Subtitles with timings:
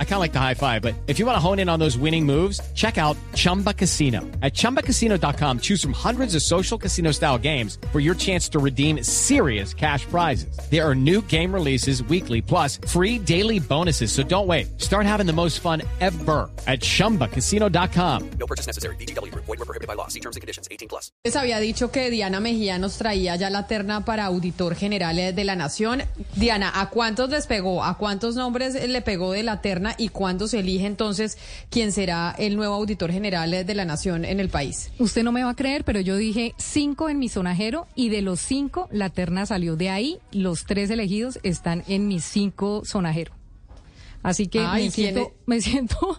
[0.00, 1.78] I kind of like the high five, but if you want to hone in on
[1.78, 4.22] those winning moves, check out Chumba Casino.
[4.42, 9.04] At ChumbaCasino.com, choose from hundreds of social casino style games for your chance to redeem
[9.04, 10.58] serious cash prizes.
[10.68, 14.10] There are new game releases weekly, plus free daily bonuses.
[14.10, 14.80] So don't wait.
[14.80, 18.30] Start having the most fun ever at ChumbaCasino.com.
[18.40, 18.96] No purchase necessary.
[18.96, 19.32] BGW.
[19.34, 20.08] Void were prohibited by law.
[20.08, 20.66] See terms and conditions.
[20.72, 21.12] 18 plus.
[21.22, 25.32] Les había dicho que Diana Mejía nos traía ya la terna para auditor general eh,
[25.32, 26.02] de la Nación.
[26.34, 27.84] Diana, ¿a cuántos les pegó?
[27.84, 29.87] ¿A cuántos nombres le pegó de la terna?
[29.96, 31.38] ¿Y cuándo se elige entonces
[31.70, 34.90] quién será el nuevo auditor general de la Nación en el país?
[34.98, 38.22] Usted no me va a creer, pero yo dije cinco en mi sonajero y de
[38.22, 40.18] los cinco la terna salió de ahí.
[40.32, 43.37] Los tres elegidos están en mis cinco sonajero.
[44.22, 46.18] Así que Ay, me, siento, ¿quién me siento,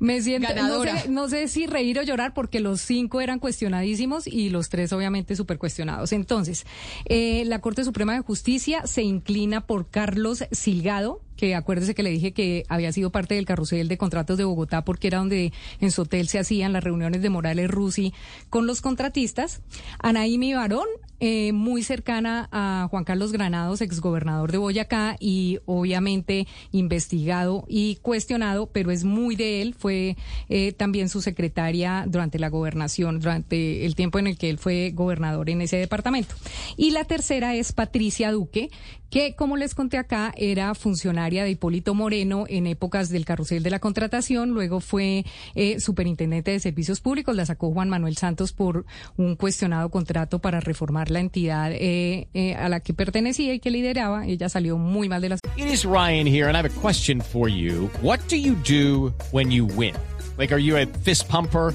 [0.00, 0.92] me siento, Ganadora.
[0.94, 4.68] No sé, no sé si reír o llorar porque los cinco eran cuestionadísimos y los
[4.68, 6.12] tres obviamente súper cuestionados.
[6.12, 6.66] Entonces,
[7.04, 12.10] eh, la Corte Suprema de Justicia se inclina por Carlos Silgado, que acuérdese que le
[12.10, 15.90] dije que había sido parte del carrusel de contratos de Bogotá porque era donde en
[15.92, 18.12] su hotel se hacían las reuniones de Morales Rusi
[18.50, 19.62] con los contratistas.
[20.00, 20.86] Anaími Barón,
[21.20, 28.66] eh, muy cercana a Juan Carlos Granados, exgobernador de Boyacá y obviamente investigado y cuestionado,
[28.66, 30.16] pero es muy de él, fue
[30.48, 34.92] eh, también su secretaria durante la gobernación, durante el tiempo en el que él fue
[34.94, 36.34] gobernador en ese departamento.
[36.76, 38.70] Y la tercera es Patricia Duque,
[39.10, 43.70] que como les conté acá era funcionaria de Hipólito Moreno en épocas del carrusel de
[43.70, 48.84] la contratación, luego fue eh, superintendente de servicios públicos, la sacó Juan Manuel Santos por
[49.16, 53.70] un cuestionado contrato para reformar la entidad eh, eh, a la que pertenecía y que
[53.70, 55.40] lideraba, ella salió muy mal de las...
[55.56, 57.90] It is Ryan here, and I have a question for you.
[58.02, 59.94] What do you do when you win?
[60.36, 61.74] Like, are you a fist pumper?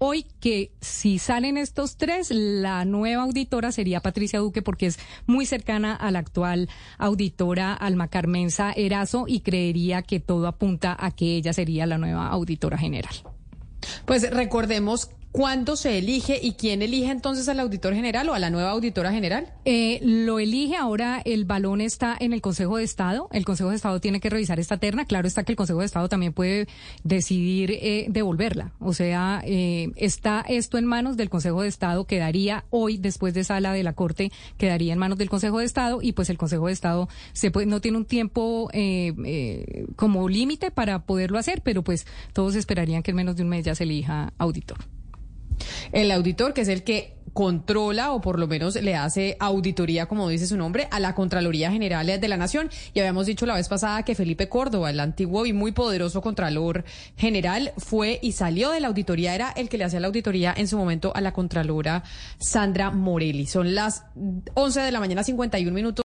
[0.00, 5.44] Hoy que si salen estos tres, la nueva auditora sería Patricia Duque porque es muy
[5.44, 11.34] cercana a la actual auditora Alma Carmenza Erazo y creería que todo apunta a que
[11.34, 13.12] ella sería la nueva auditora general.
[14.04, 18.50] Pues recordemos cuándo se elige y quién elige entonces al auditor general o a la
[18.50, 19.52] nueva auditora general.
[19.64, 23.28] Eh, lo elige ahora, el balón está en el Consejo de Estado.
[23.32, 25.04] El Consejo de Estado tiene que revisar esta terna.
[25.04, 26.66] Claro está que el Consejo de Estado también puede
[27.04, 28.72] decidir eh, devolverla.
[28.80, 32.06] O sea, eh, está esto en manos del Consejo de Estado.
[32.06, 36.00] Quedaría hoy, después de sala de la Corte, quedaría en manos del Consejo de Estado
[36.02, 40.28] y pues el Consejo de Estado se puede, no tiene un tiempo eh, eh, como
[40.28, 43.74] límite para poderlo hacer, pero pues todos esperarían que en menos de un mes ya
[43.74, 44.78] se elija auditor.
[45.92, 50.28] El auditor, que es el que controla o por lo menos le hace auditoría, como
[50.28, 52.68] dice su nombre, a la Contraloría General de la Nación.
[52.94, 56.84] Y habíamos dicho la vez pasada que Felipe Córdoba, el antiguo y muy poderoso Contralor
[57.16, 60.66] General, fue y salió de la auditoría, era el que le hacía la auditoría en
[60.66, 62.02] su momento a la Contralora
[62.38, 63.46] Sandra Morelli.
[63.46, 64.02] Son las
[64.54, 66.07] 11 de la mañana, 51 minutos.